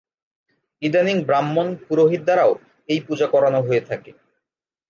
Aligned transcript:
ইদানীং 0.81 1.17
ব্রাহ্মণ 1.23 1.67
পুরোহিত 1.85 2.21
দ্বারাও 2.23 2.51
এই 2.89 2.99
পূজা 3.07 3.27
করানো 3.27 3.59
হয়ে 3.61 3.81
থাকে। 3.89 4.11